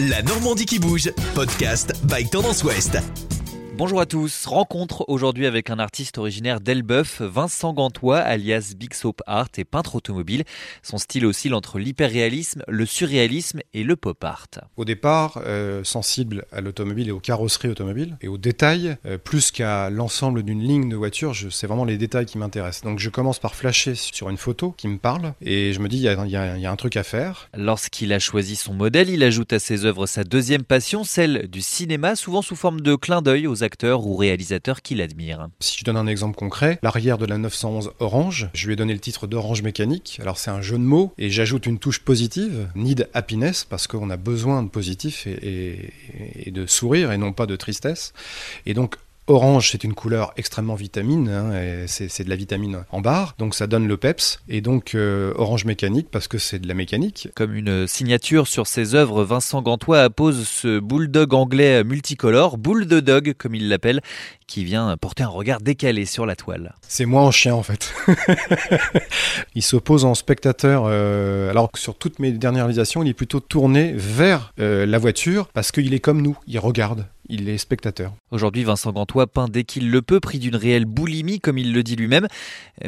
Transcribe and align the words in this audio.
La 0.00 0.22
Normandie 0.22 0.64
qui 0.64 0.78
bouge, 0.78 1.10
podcast 1.34 1.92
by 2.04 2.24
Tendance 2.28 2.62
Ouest. 2.62 2.98
Bonjour 3.78 4.00
à 4.00 4.06
tous. 4.06 4.46
Rencontre 4.46 5.04
aujourd'hui 5.06 5.46
avec 5.46 5.70
un 5.70 5.78
artiste 5.78 6.18
originaire 6.18 6.60
d'Elbeuf, 6.60 7.22
Vincent 7.22 7.72
Gantois, 7.72 8.18
alias 8.18 8.74
Big 8.76 8.92
Soap 8.92 9.22
Art 9.28 9.50
et 9.56 9.64
peintre 9.64 9.94
automobile. 9.94 10.42
Son 10.82 10.98
style 10.98 11.24
oscille 11.24 11.54
entre 11.54 11.78
l'hyperréalisme, 11.78 12.64
le 12.66 12.84
surréalisme 12.86 13.60
et 13.74 13.84
le 13.84 13.94
pop 13.94 14.24
art. 14.24 14.48
Au 14.76 14.84
départ, 14.84 15.40
euh, 15.46 15.84
sensible 15.84 16.44
à 16.50 16.60
l'automobile 16.60 17.06
et 17.06 17.12
aux 17.12 17.20
carrosseries 17.20 17.68
automobiles 17.68 18.18
et 18.20 18.26
aux 18.26 18.36
détails, 18.36 18.96
euh, 19.06 19.16
plus 19.16 19.52
qu'à 19.52 19.90
l'ensemble 19.90 20.42
d'une 20.42 20.60
ligne 20.60 20.88
de 20.88 20.96
voiture, 20.96 21.36
c'est 21.52 21.68
vraiment 21.68 21.84
les 21.84 21.98
détails 21.98 22.26
qui 22.26 22.36
m'intéressent. 22.36 22.82
Donc 22.82 22.98
je 22.98 23.10
commence 23.10 23.38
par 23.38 23.54
flasher 23.54 23.94
sur 23.94 24.28
une 24.28 24.38
photo 24.38 24.74
qui 24.76 24.88
me 24.88 24.98
parle 24.98 25.34
et 25.40 25.72
je 25.72 25.78
me 25.78 25.86
dis 25.86 25.98
il 25.98 26.02
y, 26.02 26.06
y, 26.08 26.32
y 26.32 26.66
a, 26.66 26.72
un 26.72 26.76
truc 26.76 26.96
à 26.96 27.04
faire. 27.04 27.48
Lorsqu'il 27.56 28.12
a 28.12 28.18
choisi 28.18 28.56
son 28.56 28.74
modèle, 28.74 29.08
il 29.08 29.22
ajoute 29.22 29.52
à 29.52 29.60
ses 29.60 29.84
œuvres 29.84 30.06
sa 30.06 30.24
deuxième 30.24 30.64
passion, 30.64 31.04
celle 31.04 31.46
du 31.46 31.60
cinéma, 31.60 32.16
souvent 32.16 32.42
sous 32.42 32.56
forme 32.56 32.80
de 32.80 32.96
clin 32.96 33.22
d'œil 33.22 33.46
aux 33.46 33.62
acteurs 33.68 34.06
ou 34.06 34.16
réalisateurs 34.16 34.80
qu'il 34.80 35.02
admire. 35.02 35.48
Si 35.60 35.78
je 35.78 35.84
donne 35.84 35.98
un 35.98 36.06
exemple 36.06 36.36
concret, 36.36 36.78
l'arrière 36.82 37.18
de 37.18 37.26
la 37.26 37.36
911 37.36 37.92
Orange, 38.00 38.48
je 38.54 38.66
lui 38.66 38.72
ai 38.72 38.76
donné 38.76 38.94
le 38.94 38.98
titre 38.98 39.26
d'Orange 39.26 39.60
Mécanique. 39.60 40.18
Alors 40.22 40.38
c'est 40.38 40.50
un 40.50 40.62
jeu 40.62 40.78
de 40.78 40.82
mots 40.82 41.12
et 41.18 41.28
j'ajoute 41.28 41.66
une 41.66 41.78
touche 41.78 42.00
positive, 42.00 42.70
need 42.74 43.10
happiness, 43.12 43.64
parce 43.64 43.86
qu'on 43.86 44.08
a 44.08 44.16
besoin 44.16 44.62
de 44.62 44.70
positif 44.70 45.26
et, 45.26 45.32
et, 45.42 46.48
et, 46.48 46.50
de 46.50 46.64
sourire 46.64 47.12
et 47.12 47.18
non 47.18 47.34
pas 47.34 47.44
de 47.44 47.56
tristesse. 47.56 48.14
Et 48.64 48.72
donc 48.72 48.96
Orange, 49.28 49.70
c'est 49.72 49.84
une 49.84 49.92
couleur 49.92 50.32
extrêmement 50.38 50.74
vitamine, 50.74 51.28
hein, 51.28 51.84
c'est 51.86 52.24
de 52.24 52.30
la 52.30 52.36
vitamine 52.36 52.84
en 52.90 53.02
barre, 53.02 53.34
donc 53.38 53.54
ça 53.54 53.66
donne 53.66 53.86
le 53.86 53.98
peps. 53.98 54.40
Et 54.48 54.62
donc 54.62 54.94
euh, 54.94 55.34
orange 55.36 55.66
mécanique 55.66 56.08
parce 56.10 56.28
que 56.28 56.38
c'est 56.38 56.58
de 56.58 56.66
la 56.66 56.72
mécanique. 56.72 57.28
Comme 57.34 57.54
une 57.54 57.86
signature 57.86 58.48
sur 58.48 58.66
ses 58.66 58.94
œuvres, 58.94 59.24
Vincent 59.24 59.60
Gantois 59.60 60.00
appose 60.00 60.48
ce 60.48 60.80
bulldog 60.80 61.34
anglais 61.34 61.84
multicolore, 61.84 62.56
boule 62.56 62.86
de 62.86 63.00
dog 63.00 63.34
comme 63.36 63.54
il 63.54 63.68
l'appelle, 63.68 64.00
qui 64.46 64.64
vient 64.64 64.96
porter 64.96 65.24
un 65.24 65.28
regard 65.28 65.60
décalé 65.60 66.06
sur 66.06 66.24
la 66.24 66.34
toile. 66.34 66.74
C'est 66.80 67.04
moi 67.04 67.20
en 67.20 67.30
chien 67.30 67.54
en 67.54 67.62
fait. 67.62 67.94
il 69.54 69.62
s'oppose 69.62 70.06
en 70.06 70.14
spectateur, 70.14 70.84
euh, 70.86 71.50
alors 71.50 71.70
que 71.70 71.78
sur 71.78 71.96
toutes 71.96 72.18
mes 72.18 72.32
dernières 72.32 72.64
réalisations, 72.64 73.02
il 73.02 73.10
est 73.10 73.14
plutôt 73.14 73.40
tourné 73.40 73.92
vers 73.94 74.54
euh, 74.58 74.86
la 74.86 74.98
voiture 74.98 75.48
parce 75.48 75.70
qu'il 75.70 75.92
est 75.92 76.00
comme 76.00 76.22
nous, 76.22 76.38
il 76.46 76.58
regarde 76.58 77.06
il 77.28 77.48
est 77.48 77.58
spectateur. 77.58 78.12
Aujourd'hui, 78.30 78.64
Vincent 78.64 78.92
Gantois 78.92 79.26
peint 79.26 79.48
dès 79.48 79.64
qu'il 79.64 79.90
le 79.90 80.02
peut, 80.02 80.20
pris 80.20 80.38
d'une 80.38 80.56
réelle 80.56 80.84
boulimie, 80.84 81.40
comme 81.40 81.58
il 81.58 81.72
le 81.72 81.82
dit 81.82 81.96
lui-même, 81.96 82.26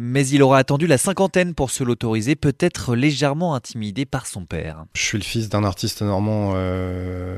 mais 0.00 0.26
il 0.26 0.42
aura 0.42 0.58
attendu 0.58 0.86
la 0.86 0.98
cinquantaine 0.98 1.54
pour 1.54 1.70
se 1.70 1.84
l'autoriser, 1.84 2.36
peut-être 2.36 2.94
légèrement 2.94 3.54
intimidé 3.54 4.06
par 4.06 4.26
son 4.26 4.44
père. 4.44 4.84
Je 4.94 5.02
suis 5.02 5.18
le 5.18 5.24
fils 5.24 5.48
d'un 5.48 5.64
artiste 5.64 6.02
normand 6.02 6.52
euh, 6.54 7.36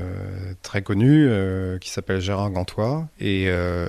très 0.62 0.82
connu, 0.82 1.26
euh, 1.28 1.78
qui 1.78 1.90
s'appelle 1.90 2.20
Gérard 2.20 2.50
Gantois, 2.50 3.08
et... 3.20 3.44
Euh, 3.48 3.88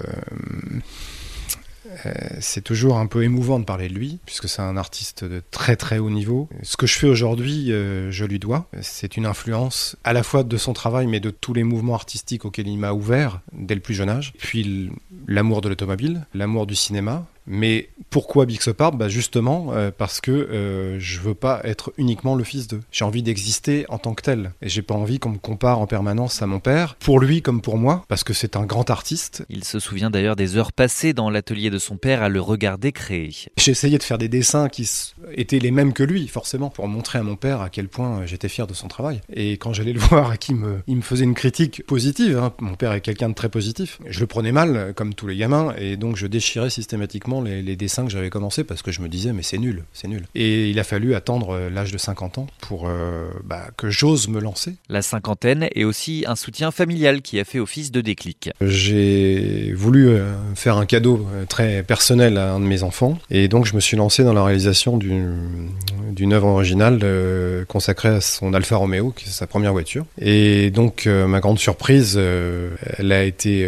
c'est 2.40 2.64
toujours 2.64 2.98
un 2.98 3.08
peu 3.08 3.24
émouvant 3.24 3.60
de 3.60 3.66
parler 3.66 3.90
de 3.90 3.94
lui, 3.94 4.20
puisque 4.26 4.48
c'est 4.50 4.62
un 4.62 4.78
artiste 4.78 5.24
de 5.24 5.42
très 5.52 5.76
très 5.76 6.00
haut 6.00 6.10
niveau. 6.10 6.50
Ce 6.62 6.78
que 6.78 6.88
je 6.88 6.98
fais 6.98 7.08
aujourd'hui, 7.08 7.72
euh, 7.72 8.12
je 8.12 8.26
lui 8.26 8.40
dois. 8.40 8.68
C'est 8.82 9.18
une 9.18 9.26
influence 9.26 9.96
à 10.04 10.14
la 10.14 10.24
fois 10.24 10.44
de 10.44 10.58
son 10.58 10.74
travail, 10.74 11.08
mais 11.08 11.20
de 11.20 11.30
tous 11.30 11.54
les 11.54 11.64
mouvements 11.64 11.96
artistiques 11.96 12.46
auxquels 12.46 12.68
il 12.68 12.78
m'a 12.78 12.94
ouvert 12.94 13.42
dès 13.54 13.76
le 13.76 13.82
plus 13.82 13.94
jeune 13.94 14.10
âge. 14.10 14.34
Puis 14.38 14.92
l'amour 15.28 15.62
de 15.62 15.70
l'automobile, 15.70 16.26
l'amour 16.34 16.68
du 16.68 16.76
cinéma, 16.76 17.26
mais 17.46 17.90
pourquoi 18.10 18.46
Big 18.46 18.62
Sopard 18.62 18.94
bah 18.94 19.10
Justement 19.10 19.74
euh, 19.74 19.92
parce 19.96 20.22
que 20.22 20.32
euh, 20.32 21.00
je 21.00 21.20
veux 21.20 21.34
pas 21.34 21.62
être 21.64 21.94
uniquement 21.98 22.36
le 22.36 22.44
fils 22.44 22.68
d'eux. 22.68 22.82
J'ai 22.92 23.06
envie 23.06 23.24
d'exister 23.24 23.86
en 23.90 23.98
tant 23.98 24.14
que 24.14 24.22
tel. 24.22 24.52
Et 24.62 24.70
j'ai 24.70 24.82
pas 24.82 24.96
envie 24.96 25.20
qu'on 25.20 25.32
me 25.32 25.38
compare 25.38 25.80
en 25.80 25.88
permanence 25.88 26.42
à 26.42 26.48
mon 26.48 26.60
père, 26.60 26.96
pour 26.96 27.20
lui 27.20 27.42
comme 27.42 27.62
pour 27.62 27.78
moi, 27.78 28.06
parce 28.08 28.24
que 28.24 28.34
c'est 28.34 28.56
un 28.56 28.66
grand 28.66 28.90
artiste. 28.90 29.46
Il 29.50 29.64
se 29.64 29.80
souvient 29.80 30.10
d'ailleurs 30.10 30.36
des 30.36 30.58
heures 30.58 30.72
passées 30.72 31.14
dans 31.14 31.30
l'atelier 31.30 31.70
de 31.70 31.78
son 31.78 31.98
père 31.98 32.24
à 32.24 32.30
le 32.30 32.42
regarder 32.42 32.92
créer. 32.92 33.32
J'ai 33.58 33.72
essayé 33.72 33.98
de 33.98 34.04
faire 34.04 34.18
des 34.18 34.30
dessins 34.30 34.70
qui 34.70 34.90
étaient 35.34 35.60
les 35.60 35.72
mêmes 35.72 35.94
que 35.94 36.04
lui, 36.04 36.28
forcément, 36.28 36.70
pour 36.70 36.88
montrer 36.88 37.20
à 37.20 37.24
mon 37.24 37.36
père 37.36 37.62
à 37.62 37.70
quel 37.70 37.88
point 37.88 38.20
euh, 38.20 38.26
j'étais 38.26 38.50
fier 38.50 38.68
de 38.68 38.74
son 38.74 38.88
travail. 38.88 39.22
Et 39.34 39.54
quand 39.54 39.74
j'allais 39.74 39.94
le 39.94 40.00
voir 40.14 40.34
et 40.34 40.38
qu'il 40.38 40.56
me, 40.56 40.82
il 40.88 40.98
me 40.98 41.02
faisait 41.02 41.24
une 41.24 41.36
critique 41.36 41.84
positive, 41.86 42.38
hein, 42.38 42.54
mon 42.60 42.76
père 42.76 42.94
est 42.94 43.02
quelqu'un 43.02 43.30
de 43.30 43.34
très 43.36 43.50
positif, 43.50 44.00
je 44.08 44.20
le 44.20 44.28
prenais 44.28 44.52
mal, 44.52 44.94
comme 44.96 45.14
tous 45.14 45.28
les 45.28 45.36
gamins, 45.36 45.74
et 45.78 45.98
donc 45.98 46.16
je 46.16 46.28
déchirais 46.28 46.70
systématiquement 46.70 47.33
les, 47.42 47.62
les 47.62 47.76
dessins 47.76 48.06
que 48.06 48.12
j'avais 48.12 48.30
commencé 48.30 48.64
parce 48.64 48.82
que 48.82 48.92
je 48.92 49.02
me 49.02 49.10
disais 49.10 49.34
mais 49.34 49.44
c'est 49.44 49.58
nul, 49.58 49.84
c'est 49.94 50.08
nul. 50.08 50.26
Et 50.36 50.70
il 50.70 50.80
a 50.80 50.84
fallu 50.84 51.16
attendre 51.16 51.70
l'âge 51.70 51.92
de 51.92 51.98
50 51.98 52.38
ans 52.38 52.48
pour 52.62 52.88
euh, 52.88 53.30
bah, 53.44 53.70
que 53.78 53.90
j'ose 53.90 54.28
me 54.28 54.40
lancer. 54.40 54.76
La 54.90 55.02
cinquantaine 55.02 55.68
est 55.76 55.84
aussi 55.84 56.24
un 56.28 56.36
soutien 56.36 56.72
familial 56.72 57.22
qui 57.22 57.40
a 57.40 57.46
fait 57.46 57.60
office 57.60 57.92
de 57.92 58.02
déclic. 58.02 58.50
J'ai 58.62 59.74
voulu 59.74 60.10
euh, 60.10 60.34
faire 60.64 60.78
un 60.78 60.86
cadeau 60.86 61.28
euh, 61.34 61.46
très 61.46 61.84
personnel 61.84 62.38
à 62.38 62.54
un 62.54 62.60
de 62.60 62.66
mes 62.66 62.84
enfants 62.84 63.18
et 63.30 63.50
donc 63.50 63.66
je 63.66 63.76
me 63.76 63.82
suis 63.82 63.98
lancé 63.98 64.24
dans 64.24 64.34
la 64.34 64.44
réalisation 64.44 64.98
d'une 64.98 66.34
œuvre 66.34 66.48
originale 66.48 67.00
euh, 67.04 67.66
consacrée 67.66 68.10
à 68.10 68.22
son 68.22 68.54
Alfa 68.54 68.78
Romeo, 68.78 69.12
qui 69.12 69.26
est 69.28 69.32
sa 69.32 69.46
première 69.46 69.74
voiture. 69.74 70.06
Et 70.20 70.72
donc 70.72 71.06
ma 71.06 71.40
grande 71.40 71.60
surprise, 71.60 72.18
elle 72.18 73.12
a 73.12 73.24
été 73.24 73.68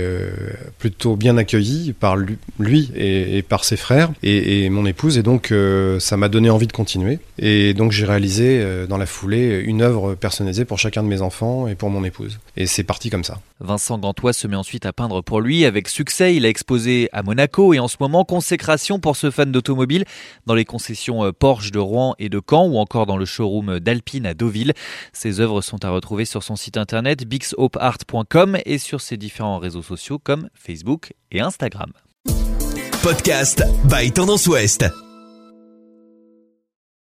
plutôt 0.79 1.15
bien 1.15 1.37
accueillie 1.37 1.93
par 1.93 2.15
lui 2.59 2.91
et, 2.95 3.41
par 3.41 3.63
ses 3.63 3.77
frères 3.77 4.11
et, 4.23 4.69
mon 4.69 4.85
épouse, 4.85 5.17
et 5.17 5.23
donc 5.23 5.51
euh, 5.51 5.99
ça 5.99 6.17
m'a 6.17 6.29
donné 6.29 6.49
envie 6.49 6.67
de 6.67 6.71
continuer. 6.71 7.19
Et 7.37 7.73
donc 7.73 7.91
j'ai 7.91 8.05
réalisé 8.05 8.59
euh, 8.61 8.87
dans 8.87 8.97
la 8.97 9.05
foulée 9.05 9.63
une 9.65 9.81
œuvre 9.81 10.15
personnalisée 10.15 10.65
pour 10.65 10.79
chacun 10.79 11.03
de 11.03 11.07
mes 11.07 11.21
enfants 11.21 11.67
et 11.67 11.75
pour 11.75 11.89
mon 11.89 12.03
épouse. 12.03 12.39
Et 12.57 12.67
c'est 12.67 12.83
parti 12.83 13.09
comme 13.09 13.23
ça. 13.23 13.39
Vincent 13.59 13.97
Gantois 13.97 14.33
se 14.33 14.47
met 14.47 14.55
ensuite 14.55 14.85
à 14.85 14.93
peindre 14.93 15.21
pour 15.21 15.41
lui 15.41 15.65
avec 15.65 15.87
succès. 15.87 16.35
Il 16.35 16.45
a 16.45 16.49
exposé 16.49 16.84
à 17.11 17.23
Monaco 17.23 17.73
et 17.73 17.79
en 17.79 17.87
ce 17.87 17.97
moment 17.99 18.23
consécration 18.23 18.99
pour 18.99 19.15
ce 19.15 19.31
fan 19.31 19.51
d'automobile 19.51 20.05
dans 20.45 20.53
les 20.53 20.65
concessions 20.65 21.25
euh, 21.25 21.31
Porsche 21.31 21.71
de 21.71 21.79
Rouen 21.79 22.15
et 22.19 22.29
de 22.29 22.41
Caen 22.47 22.67
ou 22.67 22.77
encore 22.77 23.05
dans 23.05 23.17
le 23.17 23.25
showroom 23.25 23.79
d'Alpine 23.79 24.25
à 24.25 24.33
Deauville. 24.33 24.73
Ses 25.13 25.39
œuvres 25.39 25.61
sont 25.61 25.83
à 25.85 25.89
retrouver 25.89 26.25
sur 26.25 26.43
son 26.43 26.55
site 26.55 26.77
internet 26.77 27.25
bixhopeart.com 27.25 28.57
et 28.65 28.77
sur 28.77 29.01
ses 29.01 29.17
différents 29.17 29.59
réseaux 29.59 29.83
sociaux 29.83 30.19
comme 30.19 30.49
Facebook 30.53 31.13
et 31.31 31.41
Instagram. 31.41 31.91
Podcast 33.01 33.63
by 33.89 34.11
Tendance 34.11 34.47
Ouest. 34.47 35.04